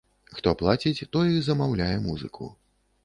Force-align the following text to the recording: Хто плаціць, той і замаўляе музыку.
Хто 0.37 0.53
плаціць, 0.61 1.07
той 1.15 1.31
і 1.35 1.43
замаўляе 1.49 1.93
музыку. 2.07 2.53